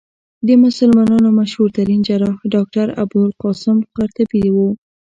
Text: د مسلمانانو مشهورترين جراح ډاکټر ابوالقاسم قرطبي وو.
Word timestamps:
د 0.47 0.49
مسلمانانو 0.63 1.29
مشهورترين 1.39 2.01
جراح 2.07 2.37
ډاکټر 2.53 2.87
ابوالقاسم 3.03 3.77
قرطبي 3.95 4.45
وو. 4.55 4.69